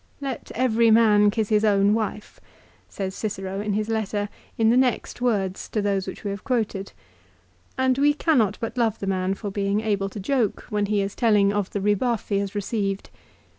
3" 0.17 0.27
Let 0.29 0.51
every 0.55 0.89
man 0.89 1.29
kiss 1.29 1.49
his 1.49 1.63
own 1.63 1.93
wife," 1.93 2.39
says 2.89 3.13
Cicero 3.13 3.59
in 3.61 3.73
his 3.73 3.87
letter 3.87 4.29
in 4.57 4.71
the 4.71 4.75
next 4.75 5.21
words 5.21 5.69
to 5.69 5.79
those 5.79 6.07
we 6.07 6.31
have 6.31 6.43
quoted; 6.43 6.91
and 7.77 7.99
we 7.99 8.15
cannot 8.15 8.57
but 8.59 8.79
love 8.79 8.97
the 8.97 9.05
man 9.05 9.35
for 9.35 9.51
being 9.51 9.81
able 9.81 10.09
to 10.09 10.19
joke 10.19 10.65
when 10.71 10.87
he 10.87 11.01
is 11.03 11.13
telling 11.13 11.53
of 11.53 11.69
the 11.69 11.81
rebuff 11.81 12.29
he 12.29 12.39
has 12.39 12.55
received. 12.55 13.11